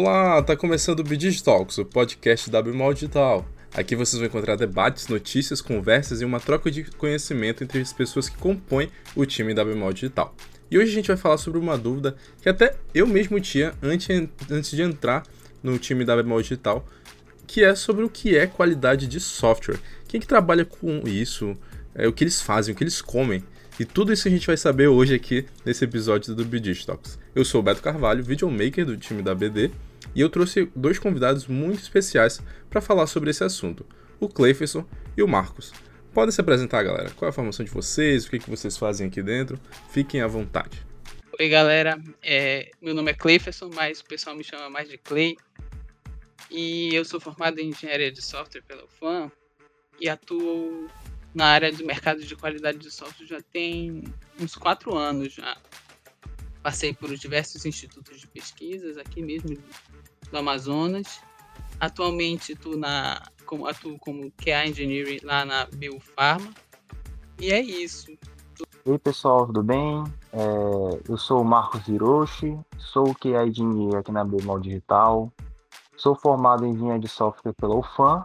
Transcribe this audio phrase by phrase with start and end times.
[0.00, 3.44] Olá, tá começando o BD Talks, o podcast da Bimol Digital.
[3.74, 8.28] Aqui vocês vão encontrar debates, notícias, conversas e uma troca de conhecimento entre as pessoas
[8.28, 10.32] que compõem o time da Bimol Digital.
[10.70, 14.08] E hoje a gente vai falar sobre uma dúvida que até eu mesmo tinha antes,
[14.48, 15.24] antes de entrar
[15.64, 16.86] no time da Bimol Digital,
[17.44, 19.80] que é sobre o que é qualidade de software.
[20.06, 21.56] Quem que trabalha com isso,
[21.92, 23.42] é, o que eles fazem, o que eles comem.
[23.80, 27.18] E tudo isso a gente vai saber hoje aqui nesse episódio do BD Talks.
[27.34, 29.72] Eu sou o Beto Carvalho, videomaker do time da BD,
[30.14, 33.86] e eu trouxe dois convidados muito especiais para falar sobre esse assunto,
[34.20, 34.84] o Cleiferson
[35.16, 35.72] e o Marcos.
[36.12, 37.10] Podem se apresentar, galera.
[37.10, 38.24] Qual é a formação de vocês?
[38.24, 39.58] O que, que vocês fazem aqui dentro?
[39.90, 40.84] Fiquem à vontade.
[41.38, 41.96] Oi, galera.
[42.22, 45.36] É, meu nome é Cleiferson, mas o pessoal me chama mais de Clay.
[46.50, 49.30] E eu sou formado em engenharia de software pela UFAM
[50.00, 50.88] e atuo
[51.34, 54.02] na área do mercado de qualidade de software já tem
[54.40, 55.56] uns quatro anos já.
[56.62, 59.56] Passei por diversos institutos de pesquisas aqui mesmo
[60.30, 61.20] do Amazonas.
[61.80, 66.52] Atualmente estou na, como, atuo como QA Engineering lá na Biofarma.
[67.40, 68.12] E é isso.
[68.84, 70.02] Oi pessoal, tudo bem?
[70.32, 75.32] É, eu sou o Marcos Hiroshi, sou QA Engineer aqui na Bemol Digital.
[75.96, 78.24] Sou formado em engenharia de software pela UFAM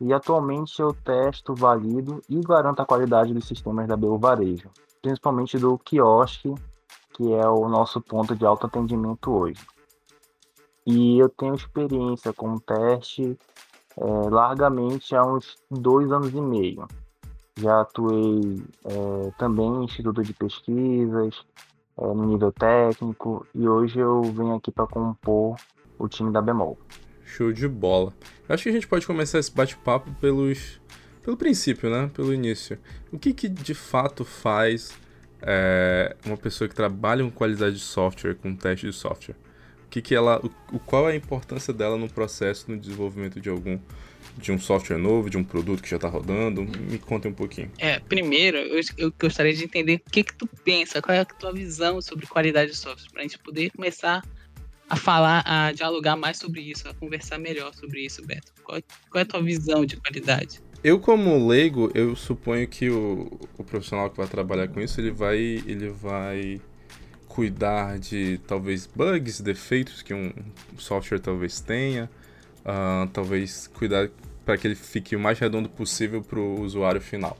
[0.00, 4.68] e atualmente eu testo, valido e garanto a qualidade dos sistemas da BU Varejo,
[5.00, 6.52] principalmente do quiosque,
[7.14, 9.64] que é o nosso ponto de autoatendimento hoje.
[10.86, 13.38] E eu tenho experiência com teste
[13.96, 16.86] é, largamente há uns dois anos e meio.
[17.58, 21.44] Já atuei é, também em instituto de pesquisas,
[21.98, 25.56] é, no nível técnico, e hoje eu venho aqui para compor
[25.98, 26.78] o time da Bemol.
[27.24, 28.12] Show de bola.
[28.48, 30.80] Acho que a gente pode começar esse bate-papo pelos
[31.22, 32.10] pelo princípio, né?
[32.12, 32.78] Pelo início.
[33.12, 34.98] O que, que de fato faz
[35.40, 39.36] é, uma pessoa que trabalha com qualidade de software, com teste de software?
[39.92, 40.40] Que, que ela,
[40.72, 43.78] o, qual é a importância dela no processo, no desenvolvimento de algum
[44.38, 46.62] de um software novo, de um produto que já está rodando?
[46.62, 47.70] Me conta um pouquinho.
[47.76, 51.26] É, primeiro, eu, eu, gostaria de entender o que que tu pensa, qual é a
[51.26, 54.22] tua visão sobre qualidade de software, para a gente poder começar
[54.88, 58.50] a falar, a dialogar mais sobre isso, a conversar melhor sobre isso, Beto.
[58.64, 60.62] Qual, qual é a tua visão de qualidade?
[60.82, 65.10] Eu, como leigo, eu suponho que o, o profissional que vai trabalhar com isso, ele
[65.10, 66.62] vai, ele vai
[67.32, 70.30] cuidar de talvez bugs, defeitos que um
[70.76, 72.10] software talvez tenha,
[72.60, 74.10] uh, talvez cuidar
[74.44, 77.38] para que ele fique o mais redondo possível para o usuário final.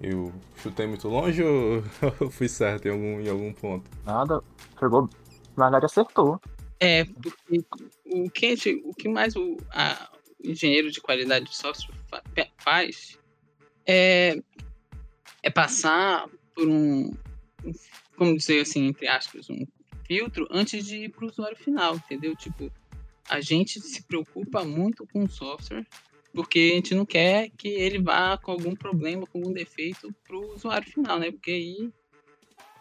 [0.00, 1.82] Eu chutei muito longe ou
[2.20, 3.90] eu fui certo em algum, em algum ponto?
[4.04, 4.40] Nada,
[4.78, 5.10] chegou,
[5.56, 6.40] na verdade acertou.
[6.78, 7.64] É, porque
[8.06, 10.10] o que, o que mais o, a,
[10.44, 11.96] o engenheiro de qualidade de software
[12.58, 13.18] faz
[13.84, 14.40] é,
[15.42, 17.12] é passar por um,
[18.16, 19.66] como dizer assim, entre aspas, um
[20.06, 22.36] filtro antes de ir para o usuário final, entendeu?
[22.36, 22.70] Tipo,
[23.28, 25.86] a gente se preocupa muito com o software
[26.34, 30.36] porque a gente não quer que ele vá com algum problema, com algum defeito para
[30.36, 31.30] o usuário final, né?
[31.30, 31.90] Porque aí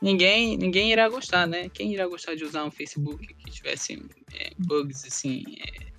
[0.02, 1.70] ninguém, ninguém irá gostar, né?
[1.70, 3.94] Quem irá gostar de usar um Facebook que tivesse
[4.34, 5.94] é, bugs assim é,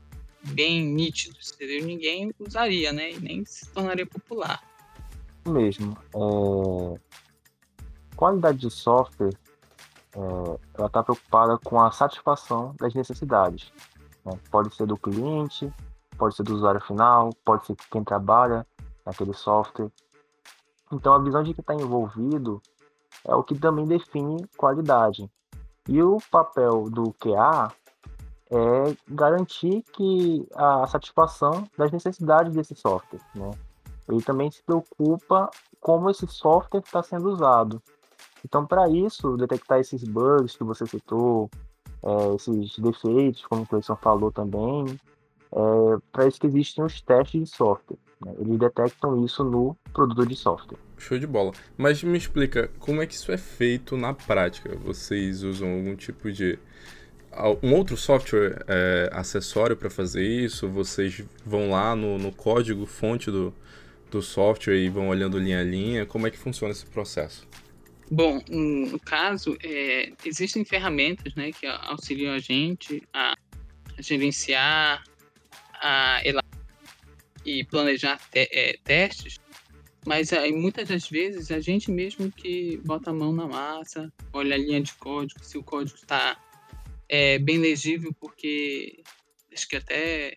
[0.51, 1.87] bem nítidos, entendeu?
[1.87, 3.13] Ninguém usaria, né?
[3.13, 4.61] E nem se tornaria popular.
[5.47, 5.97] Mesmo.
[6.13, 7.15] É...
[8.25, 9.37] Qualidade de software,
[10.17, 10.19] é...
[10.79, 13.71] ela está preocupada com a satisfação das necessidades.
[14.25, 14.33] Né?
[14.51, 15.71] Pode ser do cliente,
[16.17, 18.67] pode ser do usuário final, pode ser quem trabalha
[19.05, 19.93] naquele software.
[20.91, 22.63] Então a visão de quem está envolvido
[23.27, 25.31] é o que também define qualidade.
[25.87, 27.71] E o papel do QA
[28.51, 33.21] é garantir que a satisfação das necessidades desse software.
[33.35, 33.51] Né?
[34.09, 37.83] Ele também se preocupa como esse software está sendo usado.
[38.45, 41.51] Então, para isso, detectar esses bugs que você citou,
[42.03, 44.99] é, esses defeitos, como o Cleiton falou também,
[45.53, 47.97] é, para isso que existem os testes de software.
[48.25, 48.35] Né?
[48.39, 50.79] Eles detectam isso no produto de software.
[50.99, 51.53] Show de bola.
[51.77, 54.77] Mas me explica, como é que isso é feito na prática?
[54.77, 56.59] Vocês usam algum tipo de.
[57.63, 60.69] Um outro software é, acessório para fazer isso?
[60.69, 63.53] Vocês vão lá no, no código fonte do,
[64.09, 66.07] do software e vão olhando linha a linha?
[66.07, 67.45] Como é que funciona esse processo?
[68.11, 73.35] Bom, no caso, é, existem ferramentas né, que auxiliam a gente a
[73.99, 75.03] gerenciar
[75.75, 76.21] a,
[77.45, 79.39] e planejar te, é, testes
[80.07, 84.55] mas aí, muitas das vezes a gente mesmo que bota a mão na massa, olha
[84.55, 86.39] a linha de código, se o código está
[87.09, 89.03] é, bem legível, porque
[89.53, 90.37] acho que até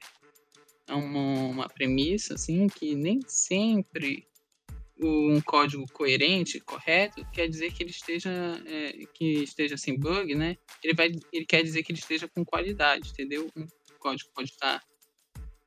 [0.88, 4.26] é uma, uma premissa assim que nem sempre
[5.00, 8.32] um código coerente, correto, quer dizer que ele esteja
[8.66, 10.58] é, que esteja sem bug, né?
[10.84, 13.50] Ele vai, ele quer dizer que ele esteja com qualidade, entendeu?
[13.56, 13.68] Um
[14.00, 14.82] código pode estar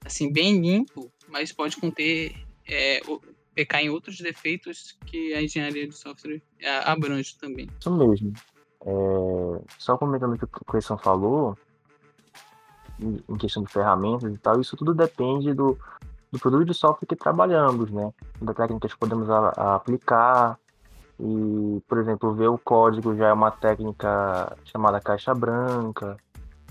[0.05, 2.35] assim bem limpo, mas pode conter
[2.69, 3.01] é,
[3.55, 7.69] pecar em outros defeitos que a engenharia de software é, abrange também.
[7.79, 8.33] Isso mesmo.
[8.85, 11.57] É, só comentando o que o Cleison falou,
[13.01, 15.79] em questão de ferramentas e tal, isso tudo depende do,
[16.33, 18.13] do produto de software que trabalhamos, né?
[18.41, 20.59] Da técnica que podemos a, a aplicar.
[21.19, 26.17] E, por exemplo, ver o código já é uma técnica chamada caixa branca.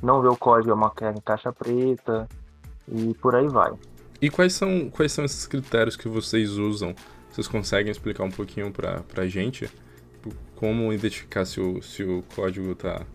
[0.01, 2.27] Não ver o código é uma técnica caixa preta.
[2.87, 3.73] E por aí vai.
[4.21, 6.95] E quais são, quais são esses critérios que vocês usam?
[7.31, 9.69] Vocês conseguem explicar um pouquinho para a gente?
[10.55, 13.05] Como identificar se o, se o código tá,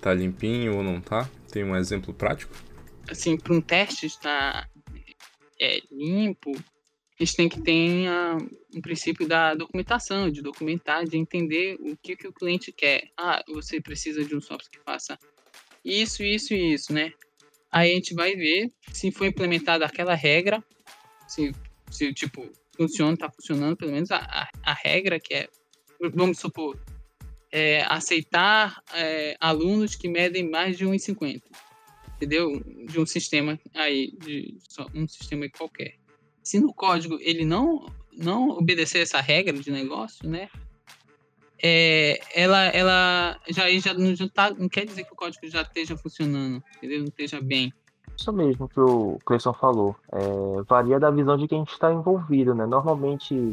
[0.00, 1.28] tá limpinho ou não tá?
[1.50, 2.54] Tem um exemplo prático?
[3.10, 4.68] Assim, para um teste estar
[5.62, 11.16] é, limpo, a gente tem que ter uh, um princípio da documentação, de documentar, de
[11.16, 13.10] entender o que, que o cliente quer.
[13.16, 15.16] Ah, você precisa de um software que faça
[15.84, 17.12] isso, isso e isso, né?
[17.70, 20.62] Aí a gente vai ver se foi implementada aquela regra,
[21.28, 21.52] se,
[21.90, 25.48] se tipo, funciona, está funcionando, pelo menos a, a, a, regra que é,
[26.12, 26.76] vamos supor,
[27.52, 31.40] é, aceitar é, alunos que medem mais de 1,50
[32.22, 32.62] entendeu?
[32.86, 34.56] De um sistema aí, de
[34.94, 35.96] um sistema qualquer.
[36.42, 37.86] Se no código ele não
[38.16, 40.48] não obedecer essa regra de negócio, né?
[41.64, 45.62] É, ela, ela já, já, não, já tá, não quer dizer que o código já
[45.62, 46.98] esteja funcionando, entendeu?
[46.98, 47.72] Não esteja bem.
[48.18, 49.96] Isso mesmo que o Cleison falou.
[50.12, 52.66] É, varia da visão de quem está envolvido, né?
[52.66, 53.52] Normalmente,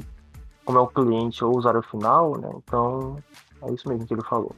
[0.65, 2.50] como é o cliente ou o usuário final, né?
[2.57, 3.18] Então,
[3.62, 4.54] é isso mesmo que ele falou.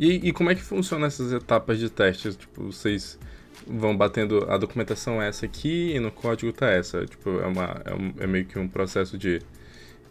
[0.00, 2.36] E, e como é que funciona essas etapas de testes?
[2.36, 3.18] Tipo, vocês
[3.66, 7.04] vão batendo a documentação é essa aqui e no código tá essa.
[7.04, 9.42] Tipo, é, uma, é, um, é meio que um processo de,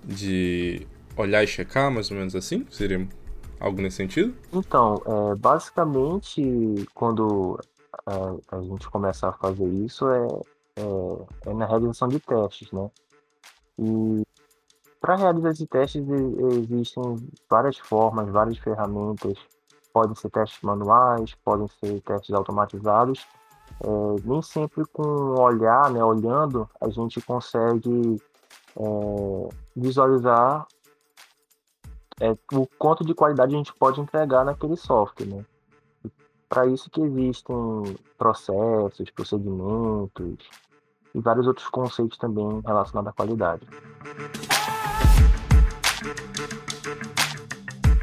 [0.04, 0.86] de
[1.16, 2.68] olhar e checar, mais ou menos assim?
[2.70, 3.08] Seria
[3.60, 4.36] algo nesse sentido?
[4.52, 7.60] Então, é, basicamente, quando
[8.06, 10.28] a, a, gente começa a fazer isso, é,
[10.78, 12.90] é, é na realização de testes, né?
[13.80, 14.24] E
[15.00, 16.04] para realizar esses testes
[16.64, 17.04] existem
[17.50, 19.38] várias formas, várias ferramentas.
[19.94, 23.26] Podem ser testes manuais, podem ser testes automatizados
[23.84, 25.04] é, nem sempre com
[25.40, 28.22] olhar, né, olhando, a gente consegue
[28.78, 30.66] é, visualizar
[32.20, 35.28] é, o quanto de qualidade a gente pode entregar naquele software.
[35.28, 35.46] Né?
[36.48, 37.56] Para isso que existem
[38.18, 40.38] processos, procedimentos
[41.14, 43.68] e vários outros conceitos também relacionados à qualidade.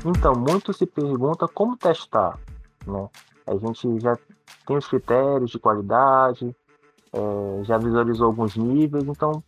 [0.04, 2.38] Então, muito se pergunta como testar.
[2.86, 3.08] Né?
[3.46, 4.18] A gente já
[4.66, 6.54] tem os critérios de qualidade,
[7.12, 9.42] é, já visualizou alguns níveis, então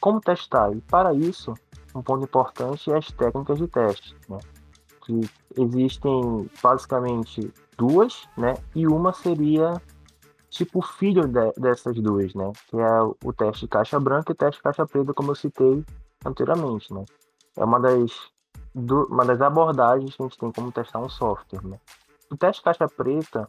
[0.00, 0.72] como testar?
[0.72, 1.54] E para isso,
[1.94, 4.38] um ponto importante é as técnicas de teste, né?
[5.00, 5.20] que
[5.60, 8.54] existem basicamente duas, né?
[8.74, 9.80] E uma seria
[10.48, 12.52] tipo filho de, dessas duas, né?
[12.68, 15.84] Que é o teste caixa branca e teste caixa preta, como eu citei
[16.24, 17.04] anteriormente, né?
[17.56, 18.10] É uma das,
[18.74, 21.78] do, uma das abordagens que a gente tem como testar um software, né?
[22.30, 23.48] O teste caixa preta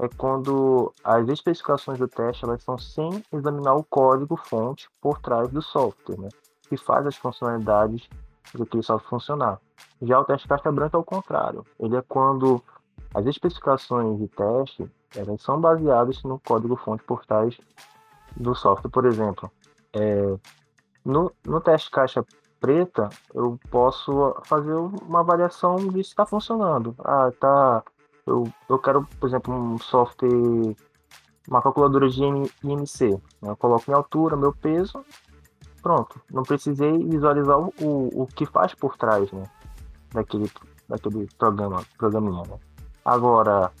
[0.00, 5.48] é quando as especificações do teste elas são sem examinar o código fonte por trás
[5.50, 6.28] do software, né?
[6.68, 8.08] que faz as funcionalidades
[8.54, 9.60] do que software funcionar.
[10.00, 11.66] Já o teste caixa branca é o contrário.
[11.78, 12.62] Ele é quando
[13.14, 17.58] as especificações de teste elas são baseadas no código fonte por trás
[18.36, 18.90] do software.
[18.90, 19.50] Por exemplo,
[19.92, 20.34] é,
[21.04, 22.24] no, no teste caixa
[22.58, 26.94] preta, eu posso fazer uma avaliação de se está funcionando.
[27.04, 27.82] Ah, está
[28.30, 30.76] eu, eu quero, por exemplo, um software,
[31.48, 33.10] uma calculadora de IMC.
[33.42, 33.50] Né?
[33.50, 35.04] Eu coloco minha altura, meu peso,
[35.82, 36.20] pronto.
[36.30, 39.42] Não precisei visualizar o, o, que faz por trás né?
[40.12, 40.50] daquele,
[40.88, 42.42] daquele programa, programinha.
[42.44, 42.58] Né?
[43.04, 43.72] Agora,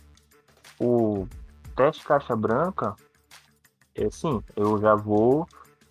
[0.80, 1.28] o
[1.76, 2.96] teste caixa branca,
[3.94, 5.46] é sim, eu já vou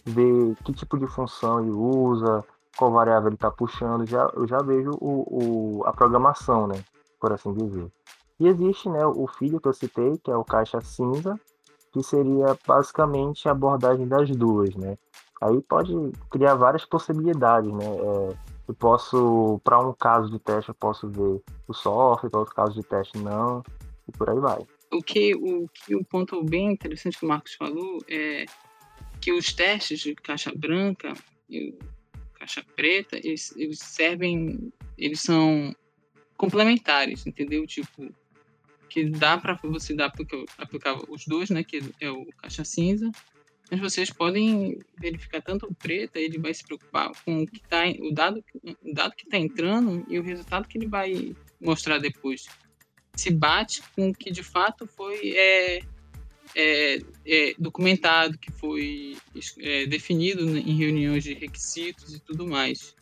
[0.06, 2.44] ver que tipo de função ele usa,
[2.78, 6.84] qual variável ele está puxando, já, eu já vejo o, o, a programação, né?
[7.20, 7.92] Por assim dizer.
[8.40, 11.40] E existe né, o filho que eu citei, que é o caixa cinza,
[11.92, 14.98] que seria basicamente a abordagem das duas, né?
[15.42, 15.94] Aí pode
[16.30, 17.86] criar várias possibilidades, né?
[17.86, 18.36] É,
[18.68, 22.74] eu posso, para um caso de teste, eu posso ver o software, para outro caso
[22.74, 23.64] de teste não,
[24.08, 24.66] e por aí vai.
[24.92, 28.46] O que o, que o ponto bem interessante que o Marcos falou é
[29.22, 31.14] que os testes de caixa branca
[31.50, 31.78] e
[32.36, 35.76] caixa preta, eles, eles servem, eles são
[36.38, 37.68] complementares, entendeu?
[37.68, 38.10] Tipo,
[38.90, 40.12] que dá para você dar
[40.58, 41.64] aplicar, os dois, né?
[41.64, 43.12] Que é o caixa cinza
[43.70, 47.84] mas vocês podem verificar tanto o preto, ele vai se preocupar com o que tá,
[48.00, 48.44] o dado,
[48.84, 52.48] o dado que está entrando e o resultado que ele vai mostrar depois.
[53.16, 55.80] Se bate com o que de fato foi é,
[56.56, 59.18] é, é, documentado, que foi
[59.60, 62.96] é, definido em reuniões de requisitos e tudo mais.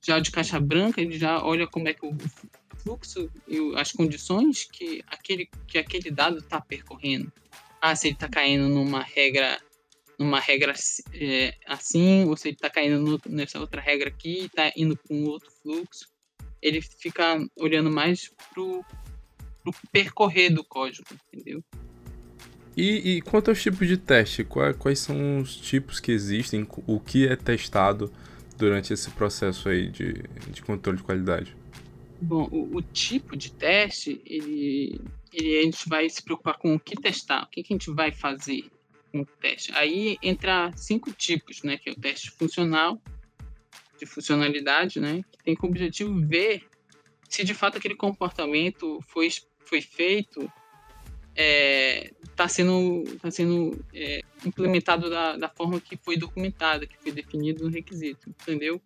[0.00, 2.16] Já o de caixa branca, ele já olha como é que o
[2.88, 7.30] fluxo e as condições que aquele, que aquele dado está percorrendo.
[7.80, 9.60] Ah, se ele está caindo numa regra
[10.18, 10.74] numa regra
[11.14, 15.26] é, assim, ou se ele está caindo no, nessa outra regra aqui, está indo um
[15.26, 16.08] outro fluxo,
[16.60, 18.84] ele fica olhando mais pro,
[19.62, 21.62] pro percorrer do código, entendeu?
[22.76, 26.98] E, e quanto aos tipos de teste, quais, quais são os tipos que existem, o
[26.98, 28.12] que é testado
[28.56, 30.14] durante esse processo aí de,
[30.50, 31.56] de controle de qualidade?
[32.20, 35.00] Bom, o, o, tipo de teste, ele,
[35.32, 37.90] ele, a gente vai se preocupar com o que testar, o que, que a gente
[37.90, 38.64] vai fazer
[39.12, 39.72] com o teste.
[39.74, 41.78] Aí entra cinco tipos, né?
[41.78, 43.00] Que é o teste funcional,
[43.98, 45.22] de funcionalidade, né?
[45.30, 46.64] Que tem como objetivo ver
[47.28, 49.28] se de fato aquele comportamento foi,
[49.64, 50.52] foi feito, está
[51.36, 57.12] é, tá sendo, tá sendo é, implementado da, da forma que foi documentada, que foi
[57.12, 58.80] definido no requisito, entendeu?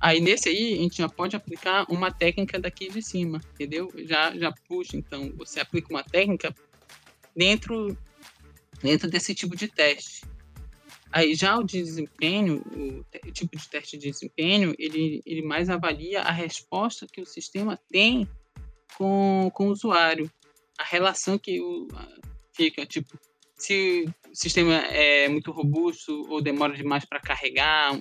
[0.00, 3.90] Aí nesse aí a gente já pode aplicar uma técnica daqui de cima, entendeu?
[4.04, 6.54] Já já puxa, então você aplica uma técnica
[7.36, 7.96] dentro
[8.82, 10.22] dentro desse tipo de teste.
[11.10, 16.20] Aí já o desempenho, o, o, tipo de teste de desempenho, ele, ele mais avalia
[16.20, 18.28] a resposta que o sistema tem
[18.96, 20.30] com, com o usuário,
[20.78, 21.88] a relação que o,
[22.52, 23.18] fica, tipo,
[23.56, 27.98] se o sistema é muito robusto ou demora demais para carregar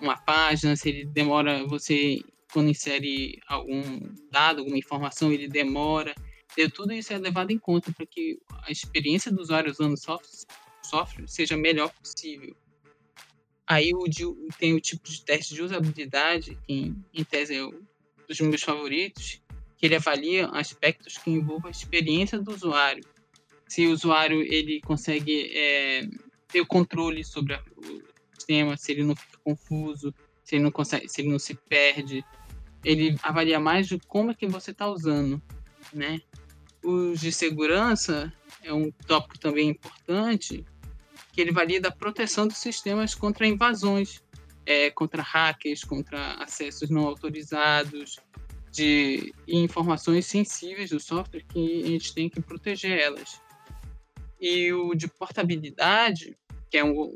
[0.00, 2.20] uma página, se ele demora, você
[2.52, 3.82] quando insere algum
[4.30, 6.14] dado, alguma informação, ele demora.
[6.74, 10.46] Tudo isso é levado em conta para que a experiência do usuário usando software,
[10.82, 12.56] software seja a melhor possível.
[13.66, 14.04] Aí o,
[14.58, 17.86] tem o tipo de teste de usabilidade, que em tese é um
[18.26, 19.42] dos meus favoritos,
[19.76, 23.04] que ele avalia aspectos que envolvam a experiência do usuário.
[23.68, 26.08] Se o usuário ele consegue é,
[26.48, 28.02] ter o controle sobre a, o
[28.48, 32.24] sistema, se ele não fica confuso, se ele não consegue, se ele não se perde,
[32.82, 35.40] ele avalia mais de como é que você está usando,
[35.92, 36.20] né?
[36.82, 40.64] Os de segurança é um tópico também importante,
[41.32, 44.22] que ele valida a proteção dos sistemas contra invasões,
[44.64, 48.18] é, contra hackers, contra acessos não autorizados,
[48.70, 53.40] de informações sensíveis do software que a gente tem que proteger elas.
[54.40, 56.36] E o de portabilidade,
[56.70, 57.12] que é um,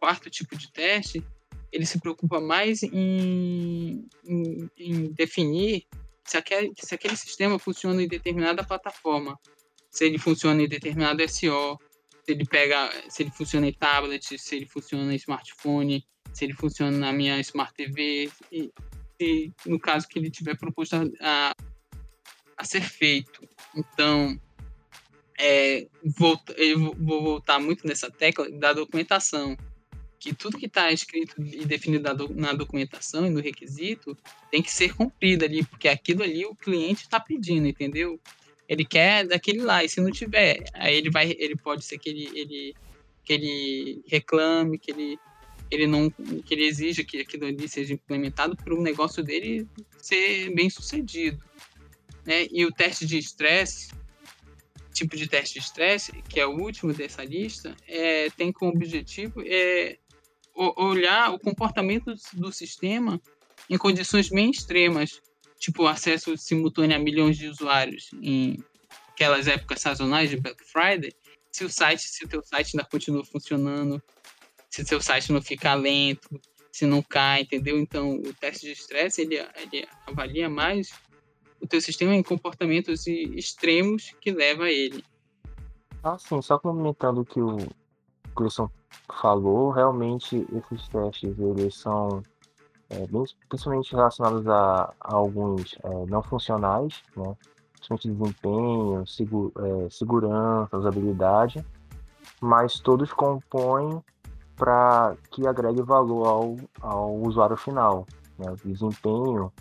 [0.00, 1.22] quarto tipo de teste,
[1.70, 5.86] ele se preocupa mais em, em, em definir
[6.24, 9.38] se aquele, se aquele sistema funciona em determinada plataforma,
[9.90, 11.78] se ele funciona em determinado SO,
[12.24, 16.54] se ele pega, se ele funciona em tablet, se ele funciona em smartphone, se ele
[16.54, 18.70] funciona na minha Smart TV, e,
[19.20, 21.54] e no caso que ele tiver proposto a, a,
[22.56, 23.42] a ser feito.
[23.74, 24.40] Então,
[25.38, 29.56] é, vou, eu vou voltar muito nessa tecla da documentação
[30.20, 34.14] que tudo que está escrito e definido na documentação e no requisito
[34.50, 38.20] tem que ser cumprido ali, porque aquilo ali o cliente está pedindo, entendeu?
[38.68, 42.10] Ele quer daquele lá, e se não tiver, aí ele vai, ele pode ser que
[42.10, 42.74] ele, ele,
[43.24, 45.18] que ele reclame, que ele,
[45.70, 50.54] ele não, que ele exija que aquilo ali seja implementado para o negócio dele ser
[50.54, 51.42] bem sucedido,
[52.26, 52.46] né?
[52.52, 53.88] E o teste de estresse,
[54.92, 59.42] tipo de teste de estresse, que é o último dessa lista, é, tem como objetivo
[59.46, 59.98] é,
[60.54, 63.20] olhar o comportamento do sistema
[63.68, 65.20] em condições bem extremas,
[65.58, 68.56] tipo acesso simultâneo a milhões de usuários em
[69.08, 71.12] aquelas épocas sazonais de Black Friday,
[71.52, 74.02] se o site, se o teu site ainda continua funcionando,
[74.70, 76.40] se o teu site não fica lento,
[76.72, 77.78] se não cai, entendeu?
[77.78, 80.88] Então, o teste de estresse, ele, ele avalia mais
[81.60, 85.04] o teu sistema em comportamentos extremos que leva a ele.
[86.02, 87.58] Ah, sim, só complementando o que o
[88.40, 88.70] Clisson
[89.20, 92.22] falou, realmente esses testes eles são
[92.88, 97.36] é, bem, principalmente relacionados a, a alguns é, não funcionais, né?
[97.74, 101.64] principalmente desempenho, seguro, é, segurança, usabilidade,
[102.40, 104.02] mas todos compõem
[104.56, 108.06] para que agregue valor ao, ao usuário final.
[108.38, 108.54] Né?
[108.64, 109.52] Desempenho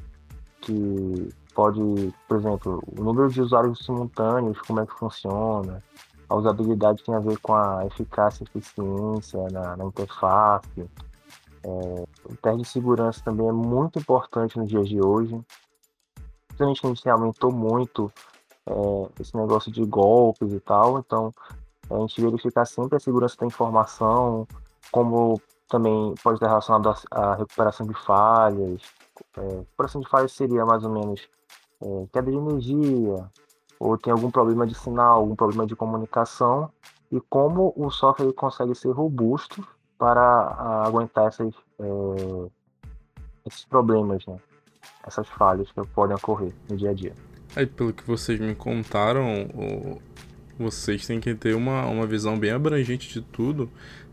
[0.61, 5.83] que pode, por exemplo, o número de usuários simultâneos, como é que funciona,
[6.29, 10.89] a usabilidade tem a ver com a eficácia e eficiência na, na interface.
[11.63, 15.39] É, o teste de segurança também é muito importante nos dias de hoje.
[16.47, 18.11] Principalmente a gente aumentou muito
[18.65, 20.99] é, esse negócio de golpes e tal.
[20.99, 21.33] Então,
[21.89, 24.47] a gente verificar sempre a segurança da informação,
[24.91, 28.81] como também pode estar relacionado à recuperação de falhas.
[29.35, 31.27] É, recuperação de falhas seria mais ou menos
[31.81, 33.29] é, queda de energia,
[33.79, 36.69] ou tem algum problema de sinal, algum problema de comunicação,
[37.11, 39.65] e como o software consegue ser robusto
[39.97, 42.49] para a, aguentar essas, é,
[43.47, 44.37] esses problemas, né?
[45.05, 47.13] essas falhas que podem ocorrer no dia a dia.
[47.55, 49.47] Aí, pelo que vocês me contaram,
[50.57, 53.69] vocês têm que ter uma, uma visão bem abrangente de tudo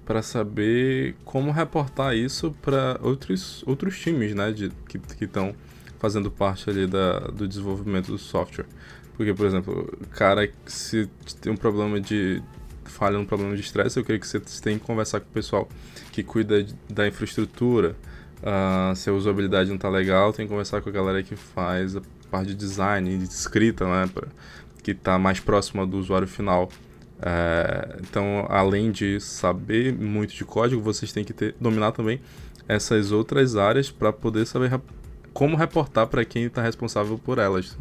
[0.06, 5.54] para saber como reportar isso para outros, outros times né, de, que estão
[5.98, 8.66] fazendo parte ali da, do desenvolvimento do software.
[9.16, 11.08] Porque, por exemplo, cara, se
[11.40, 12.42] tem um problema de
[12.84, 15.68] falha no problema de estresse, eu creio que você tem que conversar com o pessoal
[16.12, 17.96] que cuida da infraestrutura.
[18.38, 21.96] Uh, se a usabilidade não tá legal, tem que conversar com a galera que faz
[21.96, 24.08] a parte de design, de escrita, né?
[24.12, 24.28] Pra,
[24.82, 26.68] que tá mais próxima do usuário final.
[27.18, 32.20] Uh, então, além de saber muito de código, vocês têm que ter, dominar também
[32.68, 34.78] essas outras áreas para poder saber
[35.32, 37.76] como reportar para quem está responsável por elas.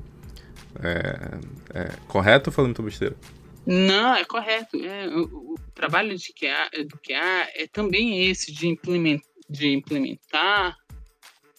[0.81, 3.15] É, é, correto ou falando muita besteira?
[3.65, 4.77] Não, é correto.
[4.77, 10.77] É, o, o, trabalho de QA, do QA é também esse de, implement, de implementar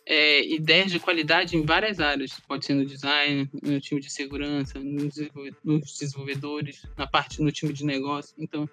[0.07, 2.39] é, ideias de qualidade em várias áreas.
[2.47, 7.85] Pode ser no design, no time de segurança, nos desenvolvedores, na parte no time de
[7.85, 8.35] negócio.
[8.39, 8.69] Então,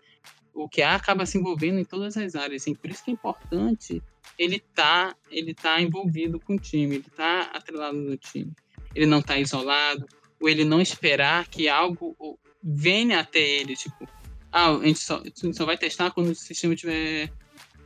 [0.53, 2.61] o QA acaba se envolvendo em todas as áreas.
[2.61, 4.01] Assim, por isso que é importante
[4.37, 8.51] ele tá, ele tá envolvido com o time, ele tá atrelado no time.
[8.95, 10.05] Ele não está isolado,
[10.43, 14.05] ou ele não esperar que algo venha até ele, tipo,
[14.51, 17.31] ah, a gente só, a gente só vai testar quando o sistema estiver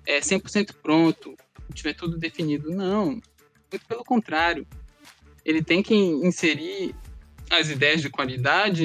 [0.08, 1.38] é, 100% pronto,
[1.76, 2.72] tiver tudo definido.
[2.72, 4.68] Não, muito pelo contrário.
[5.46, 6.96] Ele tem que inserir
[7.52, 8.84] as ideias de qualidade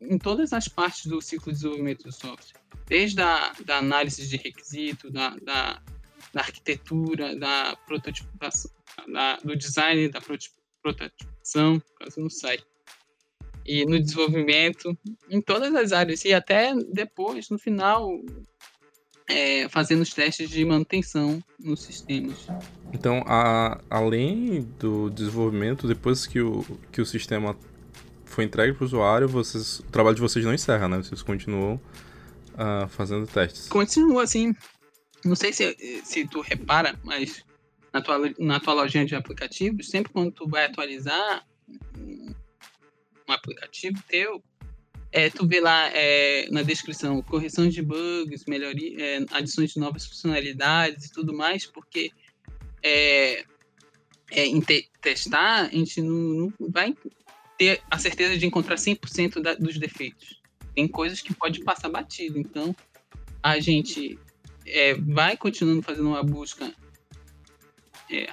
[0.00, 2.60] em todas as partes do ciclo de desenvolvimento do software.
[2.88, 5.80] Desde a da análise de requisito, da, da,
[6.34, 8.68] da arquitetura, da prototipação,
[9.06, 10.20] da, do design, da
[10.82, 12.58] prototipação, caso não sai
[13.66, 14.96] e no desenvolvimento,
[15.28, 18.10] em todas as áreas, e até depois, no final,
[19.28, 22.46] é, fazendo os testes de manutenção nos sistemas.
[22.92, 27.56] Então, a, além do desenvolvimento, depois que o, que o sistema
[28.24, 30.98] foi entregue para o usuário, vocês, o trabalho de vocês não encerra, né?
[30.98, 31.80] Vocês continuam
[32.54, 33.68] uh, fazendo testes.
[33.68, 34.54] Continua, assim.
[35.24, 37.44] Não sei se, se tu repara, mas
[37.92, 41.44] na tua, na tua lojinha de aplicativos, sempre quando tu vai atualizar,
[43.28, 44.42] um aplicativo teu,
[45.12, 50.04] é, tu vê lá é, na descrição correção de bugs, melhoria, é, adições de novas
[50.04, 52.10] funcionalidades e tudo mais, porque
[52.82, 53.44] é,
[54.30, 56.94] é, em te, testar a gente não, não, vai
[57.56, 60.40] ter a certeza de encontrar 100% da, dos defeitos.
[60.74, 62.76] Tem coisas que pode passar batido, então
[63.42, 64.18] a gente
[64.66, 66.70] é, vai continuando fazendo uma busca
[68.10, 68.26] é,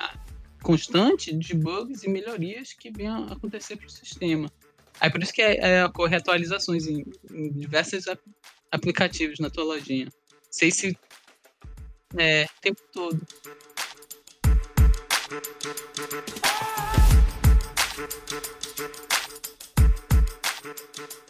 [0.62, 4.52] constante de bugs e melhorias que venham acontecer para o sistema.
[5.04, 8.22] Aí por isso que é, é, ocorre atualizações em, em diversos ap
[8.72, 10.08] aplicativos na tua lojinha.
[10.50, 10.98] Sei se
[12.18, 13.22] é o tempo todo.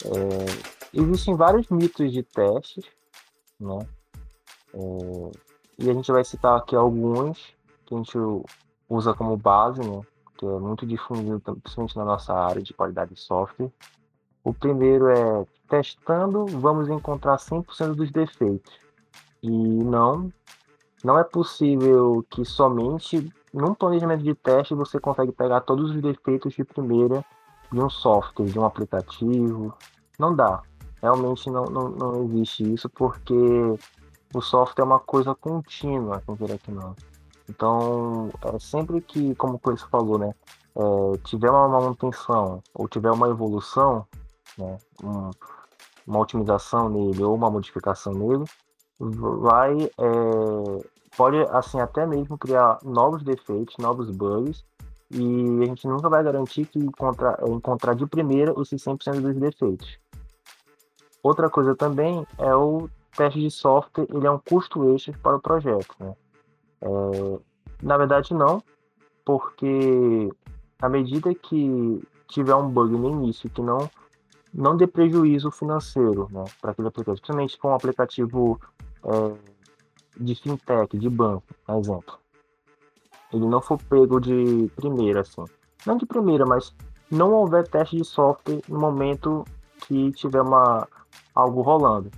[0.06, 2.86] É, existem vários mitos de testes,
[3.60, 3.80] né?
[4.76, 5.32] É,
[5.80, 7.56] e a gente vai citar aqui alguns
[7.88, 8.18] que a gente
[8.88, 10.06] usa como base, né?
[10.38, 13.72] Que é muito difundido, principalmente na nossa área de qualidade de software.
[14.44, 18.74] O primeiro é testando, vamos encontrar 100% dos defeitos.
[19.42, 20.32] E não,
[21.04, 26.54] não é possível que somente num planejamento de teste você consegue pegar todos os defeitos
[26.54, 27.24] de primeira
[27.72, 29.74] de um software, de um aplicativo.
[30.18, 30.62] Não dá.
[31.02, 33.34] Realmente não, não, não existe isso porque
[34.34, 36.96] o software é uma coisa contínua, quem queira que não.
[37.50, 40.34] Então, é, sempre que, como o Chris falou, né,
[40.76, 44.06] é, tiver uma manutenção ou tiver uma evolução,
[44.58, 45.30] né, um,
[46.08, 48.46] uma otimização nele ou uma modificação nele,
[49.00, 54.64] vai é, pode assim até mesmo criar novos defeitos, novos bugs
[55.12, 60.00] e a gente nunca vai garantir que encontrar, encontrar de primeira esses 100% dos defeitos.
[61.22, 65.42] Outra coisa também é o teste de software, ele é um custo extra para o
[65.42, 66.16] projeto, né?
[66.84, 67.40] É,
[67.82, 68.62] na verdade, não,
[69.26, 70.30] porque
[70.82, 73.90] à medida que tiver um bug no início que não
[74.54, 78.62] não dê prejuízo financeiro né, para aquele aplicativo, principalmente com um aplicativo
[79.04, 79.36] é,
[80.20, 82.20] de fintech, de banco, por exemplo.
[83.34, 85.44] Ele não for pego de primeira, assim.
[85.88, 86.72] Não de primeira, mas
[87.10, 89.44] não houver teste de software no momento
[89.88, 90.88] que tiver uma,
[91.34, 92.12] algo rolando.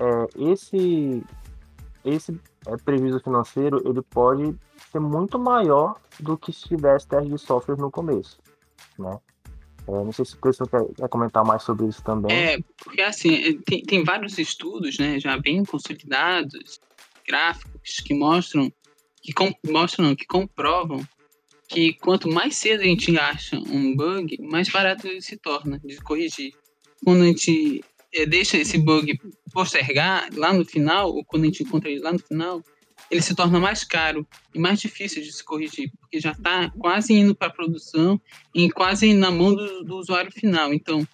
[0.00, 1.22] é, esse,
[2.02, 4.54] esse é, prejuízo financeiro ele pode
[4.90, 8.38] ser muito maior do que se tivesse teste de software no começo,
[8.98, 9.18] né?
[9.88, 12.30] É, não sei se o Cleiton quer, comentar mais sobre isso também.
[12.32, 16.80] É, porque assim, tem, tem vários estudos, né, já bem consolidados,
[17.26, 18.72] gráficos, que mostram,
[19.20, 21.04] que com, mostram, que comprovam
[21.72, 25.96] que quanto mais cedo a gente acha um bug, mais barato ele se torna de
[26.02, 26.52] corrigir.
[27.02, 27.82] Quando a gente
[28.28, 29.18] deixa esse bug
[29.52, 32.62] postergar lá no final, ou quando a gente encontra ele lá no final,
[33.10, 37.12] ele se torna mais caro e mais difícil de se corrigir, porque já está quase
[37.12, 38.20] indo para a produção
[38.54, 40.72] e quase na mão do, do, usuário final.
[40.72, 41.06] Então,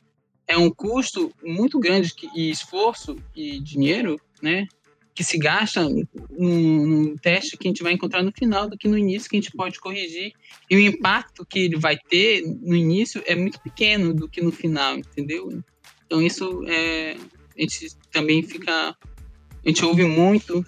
[0.46, 4.66] é um custo muito grande que, e esforço e dinheiro, né,
[5.14, 5.88] que se gasta
[6.30, 9.40] num, teste que a gente vai encontrar no final do que no início que a
[9.40, 10.32] gente pode corrigir.
[10.70, 14.52] E o impacto que ele vai ter no início é muito pequeno do que no
[14.52, 15.61] final, entendeu?
[16.08, 17.16] Então isso é,
[17.56, 20.64] a gente também fica, a gente ouve muito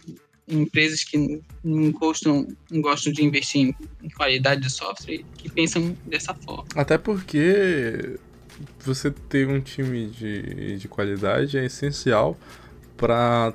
[0.47, 5.97] em empresas que não gostam, não gostam de investir em, qualidade de software que pensam
[6.05, 6.67] dessa forma.
[6.75, 8.19] Até porque
[8.81, 12.39] você ter um time de, de qualidade é essencial
[12.99, 13.55] para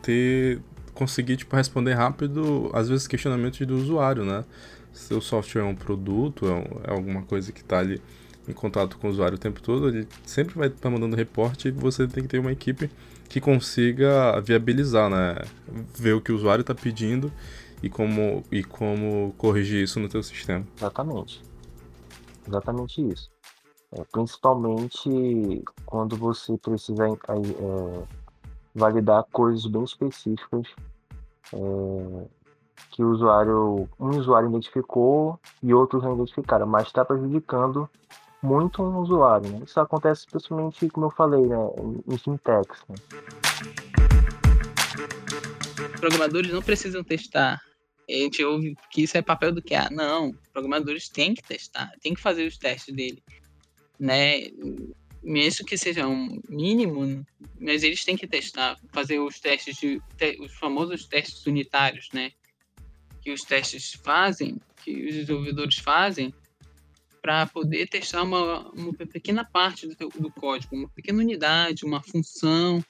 [0.00, 0.60] ter
[0.92, 4.44] conseguir tipo responder rápido às vezes questionamentos do usuário, né?
[4.92, 8.00] Seu software é um produto, é, é alguma coisa que está ali
[8.48, 11.68] em contato com o usuário o tempo todo, ele sempre vai estar tá mandando reporte
[11.68, 12.90] e você tem que ter uma equipe
[13.28, 15.36] que consiga viabilizar, né?
[15.94, 17.32] Ver o que o usuário está pedindo
[17.82, 20.66] e como, e como corrigir isso no teu sistema.
[20.76, 21.42] Exatamente.
[22.46, 23.30] Exatamente isso.
[23.92, 28.04] É, principalmente quando você precisa é,
[28.74, 30.66] validar coisas bem específicas
[31.52, 32.26] é,
[32.90, 37.88] que o usuário, um usuário identificou e outros não identificaram, mas está prejudicando
[38.44, 39.48] muito um usuário.
[39.48, 39.62] Né?
[39.66, 41.56] Isso acontece principalmente, como eu falei, né,
[42.06, 42.84] em fintechs.
[42.88, 42.96] Né?
[45.98, 47.58] Programadores não precisam testar.
[48.08, 49.88] A gente ouve que isso é papel do QA.
[49.90, 53.22] Não, programadores têm que testar, têm que fazer os testes dele.
[53.98, 54.48] Né?
[55.22, 57.24] Mesmo que seja um mínimo,
[57.58, 60.02] mas eles têm que testar, fazer os testes de
[60.38, 62.30] os famosos testes unitários, né?
[63.22, 66.34] Que os testes fazem, que os desenvolvedores fazem,
[67.24, 72.84] para poder testar uma, uma pequena parte do, do código, uma pequena unidade, uma função.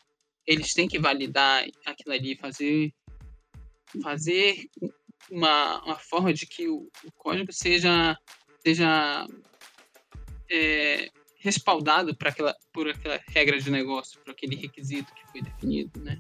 [0.44, 2.92] Eles têm que validar aquilo ali, fazer,
[4.03, 4.68] fazer
[5.31, 8.18] uma, uma forma de que o, o código seja,
[8.59, 9.25] seja
[10.51, 16.03] é, respaldado por aquela, por aquela regra de negócio, por aquele requisito que foi definido,
[16.03, 16.18] né?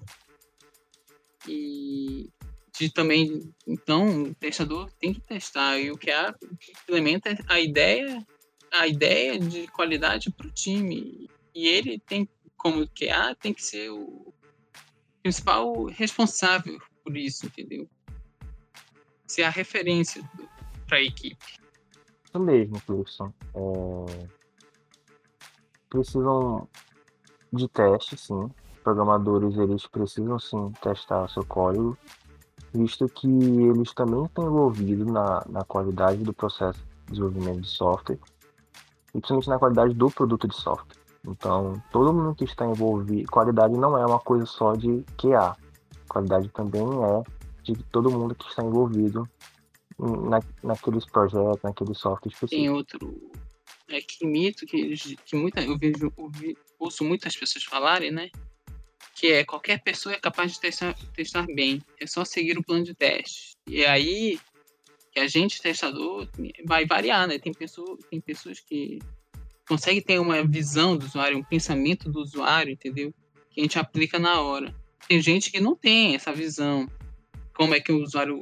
[1.48, 2.30] E
[2.78, 5.78] de também, então, o testador tem que testar.
[5.78, 6.34] E o QA
[6.82, 8.26] implementa a ideia,
[8.72, 11.28] a ideia de qualidade para o time.
[11.54, 14.34] E ele tem, como QA, tem que ser o
[15.22, 17.88] principal responsável por isso, entendeu?
[19.26, 20.28] Ser a referência
[20.86, 21.60] para a equipe.
[22.24, 23.32] Isso mesmo, Cleison.
[23.54, 24.28] É...
[25.88, 26.68] Precisam
[27.52, 28.50] de teste, sim.
[28.82, 31.96] Programadores, eles precisam, sim, testar o seu código
[32.74, 38.18] visto que eles também estão envolvidos na, na qualidade do processo de desenvolvimento de software
[39.14, 40.96] e principalmente na qualidade do produto de software.
[41.26, 45.56] Então, todo mundo que está envolvido, qualidade não é uma coisa só de QA,
[46.08, 47.22] qualidade também é
[47.62, 49.26] de todo mundo que está envolvido
[49.98, 52.62] na, naqueles projetos, naquele software específico.
[52.62, 53.32] Tem outro
[53.88, 58.30] é que mito que, que muita, eu vejo, ouvi, ouço muitas pessoas falarem, né?
[59.14, 62.84] Que é qualquer pessoa é capaz de testar, testar bem, é só seguir o plano
[62.84, 63.56] de teste.
[63.66, 64.38] E aí
[65.12, 66.28] que a gente testador
[66.66, 67.38] vai variar, né?
[67.38, 68.98] Tem pessoas, tem pessoas que
[69.66, 73.14] conseguem ter uma visão do usuário, um pensamento do usuário, entendeu?
[73.50, 74.74] Que a gente aplica na hora.
[75.08, 76.90] Tem gente que não tem essa visão.
[77.54, 78.40] Como é que o usuário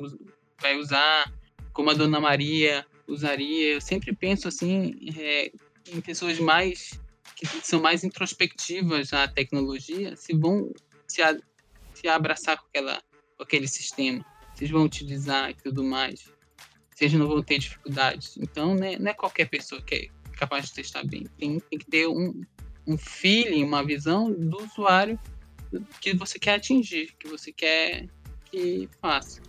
[0.58, 1.30] vai usar,
[1.74, 3.74] como a Dona Maria usaria.
[3.74, 5.52] Eu sempre penso assim é,
[5.92, 6.98] em pessoas mais
[7.46, 10.72] que são mais introspectivas à tecnologia se vão
[11.06, 11.36] se, a,
[11.94, 13.02] se abraçar com, aquela,
[13.36, 14.24] com aquele sistema.
[14.54, 16.30] Vocês vão utilizar e tudo mais.
[16.94, 18.36] Vocês não vão ter dificuldades.
[18.38, 21.26] Então, né, não é qualquer pessoa que é capaz de testar bem.
[21.38, 22.40] Tem, tem que ter um,
[22.86, 25.18] um feeling, uma visão do usuário
[26.00, 28.06] que você quer atingir, que você quer
[28.50, 29.40] que faça.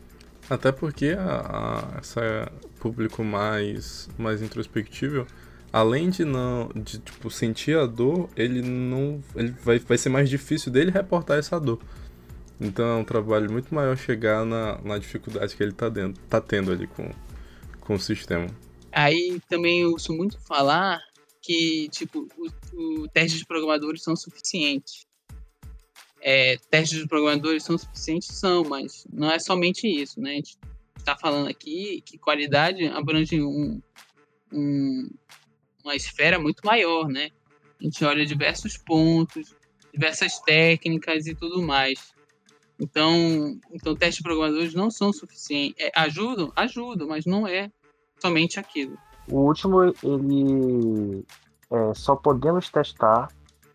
[0.50, 5.26] Até porque a, a, essa público mais, mais introspectivo
[5.74, 10.30] além de não de tipo sentir a dor, ele não ele vai, vai ser mais
[10.30, 11.82] difícil dele reportar essa dor.
[12.62, 16.40] Então é um trabalho muito maior chegar na, na dificuldade que ele tá, dentro, tá
[16.40, 17.10] tendo ali com,
[17.82, 18.48] com o sistema.
[18.92, 21.02] Aí também eu ouço muito falar
[21.42, 25.08] que tipo o, o de programadores são suficientes.
[26.22, 28.30] é, testes dos programadores são suficientes?
[28.30, 30.34] São, mas não é somente isso, né?
[30.34, 30.58] A gente
[31.00, 33.82] está falando aqui que qualidade abrange um,
[34.54, 35.10] um,
[35.84, 37.30] uma esfera muito maior, né?
[37.80, 39.56] A gente olha diversos pontos,
[39.92, 42.14] diversas técnicas e tudo mais.
[42.80, 45.76] Então, então testes programadores não são suficientes.
[45.80, 46.52] É, ajudam?
[46.56, 47.70] Ajudam, mas não é
[48.20, 48.98] somente aquilo.
[49.30, 51.26] O último, ele
[51.72, 53.30] é, só podemos testar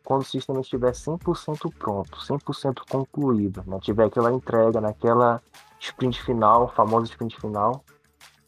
[0.05, 3.79] quando o sistema estiver 100% pronto, 100% concluído, né?
[3.83, 5.43] tiver aquela entrega naquela
[5.79, 7.85] sprint final, famosa sprint final.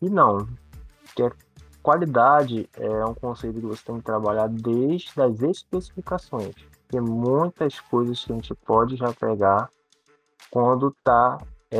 [0.00, 0.48] E não,
[1.14, 1.22] que
[1.82, 6.54] qualidade é um conceito que você tem que trabalhar desde as especificações.
[6.88, 9.68] Tem muitas coisas que a gente pode já pegar
[10.50, 11.38] quando está
[11.70, 11.78] é,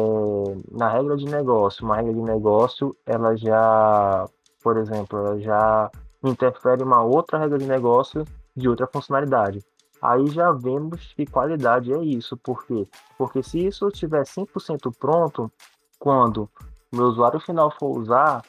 [0.71, 1.85] na regra de negócio.
[1.85, 4.29] Uma regra de negócio, ela já,
[4.63, 5.91] por exemplo, ela já
[6.23, 8.25] interfere uma outra regra de negócio
[8.57, 9.65] de outra funcionalidade.
[10.01, 12.37] Aí já vemos que qualidade é isso.
[12.37, 12.87] Por quê?
[13.19, 15.51] Porque se isso estiver 100% pronto,
[15.99, 16.49] quando
[16.93, 18.43] o meu usuário final for usar,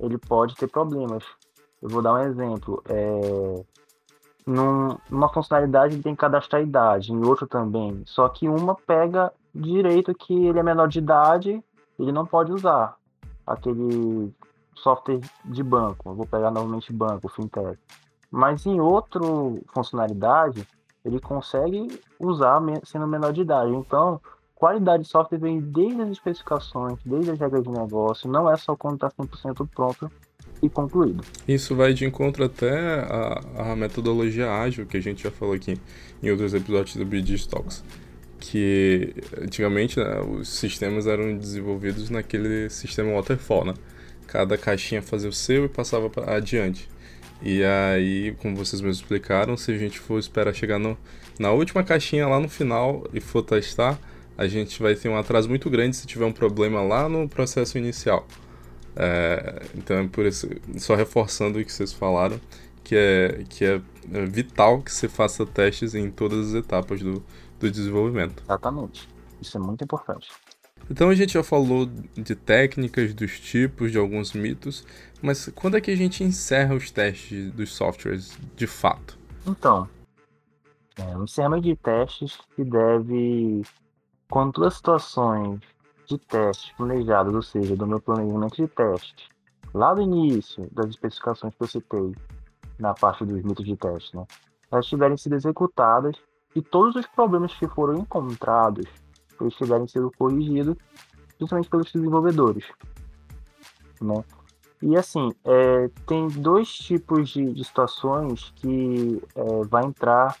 [0.00, 1.24] ele pode ter problemas.
[1.80, 2.82] Eu vou dar um exemplo.
[2.88, 3.64] É,
[4.46, 8.02] num, numa funcionalidade tem que cadastrar idade, em outra também.
[8.06, 11.62] Só que uma pega direito que ele é menor de idade,
[11.98, 12.96] ele não pode usar
[13.46, 14.32] aquele
[14.74, 16.10] software de banco.
[16.10, 17.78] Eu vou pegar novamente banco, fintech.
[18.30, 19.20] Mas em outra
[19.72, 20.66] funcionalidade,
[21.04, 23.74] ele consegue usar sendo menor de idade.
[23.74, 24.20] Então,
[24.56, 28.74] qualidade de software vem desde as especificações, desde as regras de negócio, não é só
[28.74, 30.10] quando está 100% pronto
[30.62, 31.22] e concluído.
[31.46, 35.78] Isso vai de encontro até a, a, metodologia ágil que a gente já falou aqui
[36.22, 37.84] em outros episódios do Bridge Talks.
[38.40, 43.74] Que antigamente né, os sistemas eram desenvolvidos naquele sistema waterfall, né?
[44.26, 46.88] Cada caixinha fazia o seu e passava pra, adiante.
[47.42, 50.96] E aí, como vocês mesmos explicaram, se a gente for esperar chegar no,
[51.38, 53.98] na última caixinha lá no final e for testar,
[54.36, 57.78] a gente vai ter um atraso muito grande se tiver um problema lá no processo
[57.78, 58.26] inicial.
[58.94, 62.40] É, então, é por isso, só reforçando o que vocês falaram,
[62.82, 63.80] que é, que é,
[64.12, 67.22] é vital que você faça testes em todas as etapas do,
[67.58, 68.42] do desenvolvimento.
[68.44, 69.08] Exatamente.
[69.40, 70.28] Isso é muito importante.
[70.88, 74.86] Então a gente já falou de técnicas, dos tipos, de alguns mitos,
[75.20, 79.18] mas quando é que a gente encerra os testes dos softwares de fato?
[79.46, 79.88] Então,
[80.96, 83.62] é, o encerramento de testes se deve
[84.30, 85.60] quando todas as situações
[86.06, 89.28] de testes planejadas, ou seja, do meu planejamento de testes,
[89.74, 92.14] lá do início das especificações que eu citei
[92.78, 94.24] na parte dos mitos de teste, né,
[94.70, 96.16] elas tiverem sido executadas
[96.54, 98.86] e todos os problemas que foram encontrados
[99.40, 100.76] eles tiverem sido corrigidos,
[101.36, 102.64] principalmente pelos desenvolvedores.
[104.00, 104.24] Né?
[104.82, 110.36] E assim, é, tem dois tipos de, de situações que é, vai entrar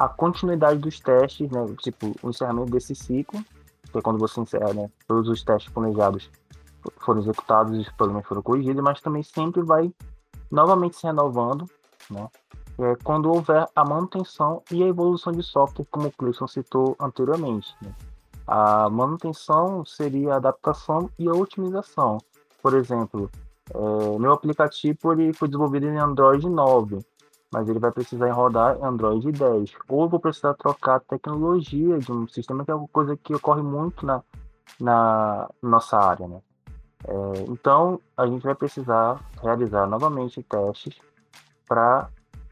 [0.00, 1.62] a continuidade dos testes, né?
[1.78, 3.44] Tipo, o encerramento desse ciclo,
[3.92, 4.90] que é quando você encerra, né?
[5.06, 6.30] Todos os testes planejados
[7.00, 9.92] foram executados e os problemas foram corrigidos, mas também sempre vai
[10.50, 11.66] novamente se renovando,
[12.10, 12.26] né?
[12.78, 17.76] É, quando houver a manutenção e a evolução de software, como o Cleison citou anteriormente.
[17.82, 17.94] Né?
[18.46, 22.16] A manutenção seria a adaptação e a otimização.
[22.62, 23.30] Por exemplo,
[23.74, 27.04] é, meu aplicativo ele foi desenvolvido em Android 9,
[27.52, 29.74] mas ele vai precisar rodar Android 10.
[29.88, 33.62] Ou vou precisar trocar a tecnologia de um sistema, que é uma coisa que ocorre
[33.62, 34.22] muito na,
[34.80, 36.28] na nossa área.
[36.28, 36.40] Né?
[37.06, 37.12] É,
[37.48, 40.98] então, a gente vai precisar realizar novamente testes
[41.68, 42.08] para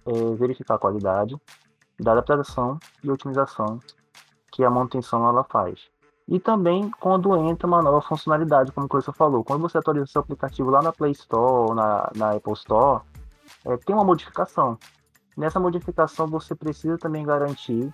[0.07, 1.37] é, verificar a qualidade
[2.01, 3.81] da adaptação e otimização
[4.51, 5.89] que a manutenção ela faz.
[6.27, 10.71] E também quando entra uma nova funcionalidade, como você falou, quando você atualiza seu aplicativo
[10.71, 13.03] lá na Play Store ou na, na Apple Store,
[13.65, 14.79] é, tem uma modificação.
[15.37, 17.93] Nessa modificação você precisa também garantir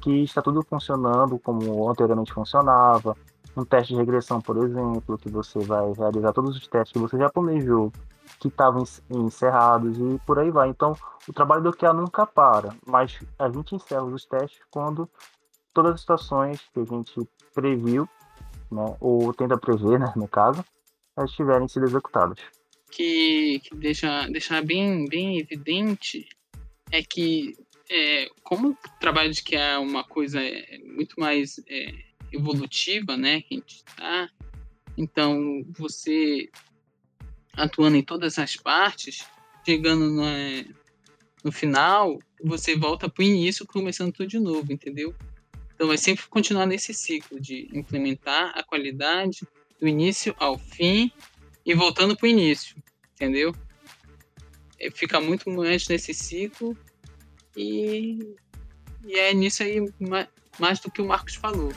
[0.00, 3.16] que está tudo funcionando como anteriormente funcionava.
[3.56, 7.16] Um teste de regressão, por exemplo, que você vai realizar todos os testes que você
[7.16, 7.92] já planejou,
[8.38, 10.68] que estavam encerrados e por aí vai.
[10.68, 10.94] Então,
[11.26, 15.08] o trabalho do QA nunca para, mas a gente encerra os testes quando
[15.72, 18.08] todas as situações que a gente previu,
[18.70, 20.64] né, ou tenta prever, né, no caso,
[21.16, 22.38] elas tiverem sido executadas.
[22.96, 26.28] Que, que deixa, deixa bem, bem evidente
[26.92, 27.56] é que,
[27.90, 31.92] é, como o trabalho de que é uma coisa é, muito mais é,
[32.32, 34.30] evolutiva, né, que a gente tá,
[34.96, 36.48] então você
[37.52, 39.26] atuando em todas as partes,
[39.66, 40.22] chegando no,
[41.42, 45.14] no final, você volta para o início começando tudo de novo, entendeu?
[45.74, 49.40] Então vai sempre continuar nesse ciclo de implementar a qualidade
[49.80, 51.10] do início ao fim
[51.64, 52.76] e voltando para o início,
[53.14, 53.54] entendeu?
[54.78, 56.76] É, fica muito antes nesse ciclo
[57.56, 58.34] e
[59.06, 60.26] e é nisso aí mais,
[60.58, 61.72] mais do que o Marcos falou.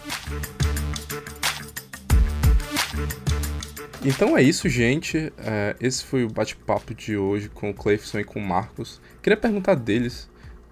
[4.04, 5.34] Então é isso, gente.
[5.38, 9.02] É, esse foi o bate-papo de hoje com o Cleifson e com o Marcos.
[9.22, 10.30] Queria perguntar deles,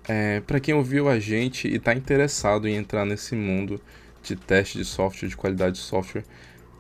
[0.07, 3.81] é, para quem ouviu a gente e está interessado em entrar nesse mundo
[4.23, 6.23] de teste de software, de qualidade de software,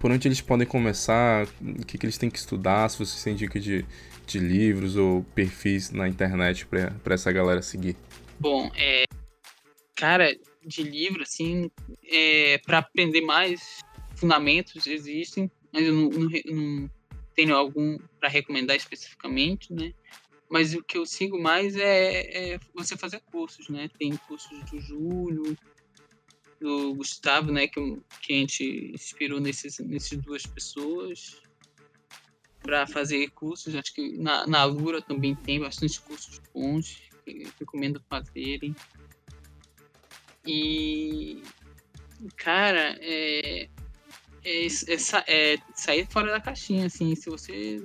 [0.05, 3.33] por onde eles podem começar, o que, que eles têm que estudar, se vocês têm
[3.33, 3.83] dica de,
[4.27, 7.97] de livros ou perfis na internet para essa galera seguir.
[8.39, 9.05] Bom, é,
[9.95, 10.31] cara,
[10.63, 11.71] de livro, assim,
[12.07, 13.79] é, para aprender mais
[14.15, 16.89] fundamentos existem mas eu não, não, não
[17.35, 19.91] tenho algum para recomendar especificamente, né?
[20.47, 23.89] Mas o que eu sigo mais é, é, você fazer cursos, né?
[23.97, 25.57] Tem cursos do Júlio,
[26.59, 27.67] do Gustavo, né?
[27.67, 31.41] Que, que a gente inspirou nesses, nesses duas pessoas
[32.61, 33.75] para fazer cursos.
[33.75, 38.75] Acho que na, na Lura também tem bastante cursos bons que recomendo fazerem.
[40.45, 41.41] E,
[42.37, 43.69] cara, é,
[44.43, 47.15] é, é, é, sair fora da caixinha, assim.
[47.15, 47.81] Se você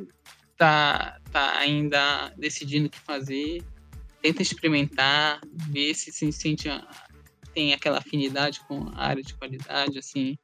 [0.56, 3.62] tá, tá ainda decidindo o que fazer,
[4.20, 6.68] tenta experimentar, ver se se sente
[7.54, 10.36] tem aquela afinidade com a área de qualidade, assim.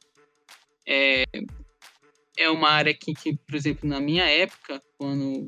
[0.86, 1.24] É,
[2.38, 5.46] é uma área que, que, por exemplo, na minha época, quando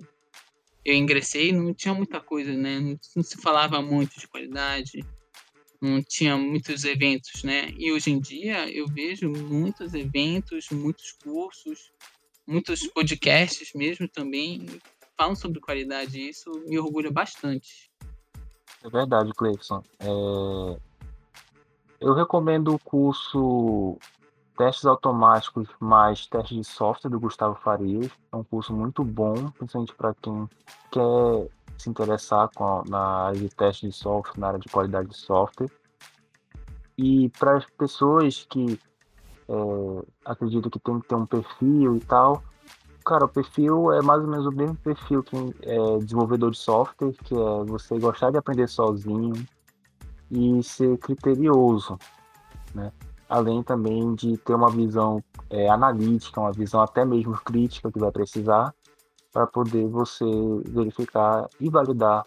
[0.84, 2.80] eu ingressei, não tinha muita coisa, né?
[2.80, 5.00] Não, não se falava muito de qualidade
[5.80, 7.70] não tinha muitos eventos, né?
[7.76, 11.92] E hoje em dia eu vejo muitos eventos, muitos cursos,
[12.46, 14.66] muitos podcasts mesmo também
[15.16, 17.90] falam sobre qualidade e isso me orgulha bastante.
[18.82, 19.82] É verdade, Cleison.
[20.00, 20.87] É...
[22.00, 23.98] Eu recomendo o curso
[24.56, 28.08] Testes Automáticos mais Testes de Software do Gustavo Farias.
[28.32, 30.48] É um curso muito bom, principalmente para quem
[30.92, 35.16] quer se interessar a, na área de teste de software, na área de qualidade de
[35.16, 35.70] software.
[36.96, 38.78] E para as pessoas que
[39.48, 42.42] é, acreditam que tem que ter um perfil e tal,
[43.04, 47.12] cara, o perfil é mais ou menos o mesmo perfil que é desenvolvedor de software,
[47.24, 49.32] que é você gostar de aprender sozinho
[50.30, 51.98] e ser criterioso,
[52.74, 52.92] né?
[53.28, 58.10] Além também de ter uma visão é, analítica, uma visão até mesmo crítica que vai
[58.10, 58.74] precisar
[59.32, 60.24] para poder você
[60.66, 62.24] verificar e validar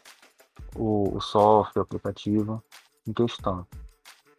[0.75, 2.63] o, o software, o aplicativo
[3.07, 3.65] em questão.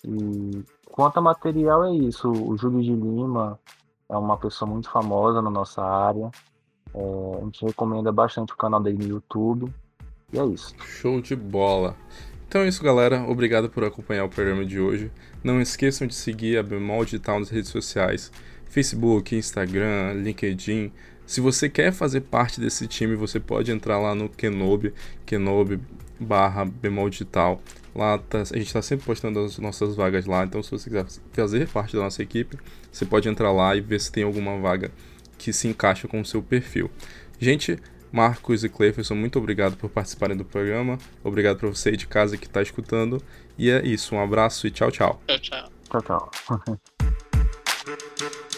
[0.05, 3.59] E quanto a material é isso, o Júlio de Lima
[4.09, 6.31] é uma pessoa muito famosa na nossa área.
[6.95, 9.73] É, a gente recomenda bastante o canal dele no YouTube.
[10.33, 10.75] E é isso.
[10.79, 11.95] Show de bola.
[12.53, 13.25] Então é isso, galera.
[13.27, 15.11] Obrigado por acompanhar o programa de hoje.
[15.43, 18.31] Não esqueçam de seguir a Bemol Digital nas redes sociais:
[18.67, 20.93] Facebook, Instagram, LinkedIn.
[21.25, 24.93] Se você quer fazer parte desse time, você pode entrar lá no Kenobi,
[25.25, 25.81] Kenobi
[26.21, 27.59] barra Bemol Digital.
[27.95, 31.07] Lá tá, a gente está sempre postando as nossas vagas lá, então se você quiser
[31.33, 32.59] fazer parte da nossa equipe,
[32.93, 34.91] você pode entrar lá e ver se tem alguma vaga
[35.39, 36.91] que se encaixa com o seu perfil.
[37.41, 37.79] Gente,
[38.13, 40.99] Marcos e Cleferson, muito obrigado por participarem do programa.
[41.25, 43.23] Obrigado para você de casa que está escutando.
[43.57, 45.21] E é isso, um abraço e tchau, tchau.
[45.27, 45.69] Tchau, tchau.
[45.91, 46.79] Tchau, tchau.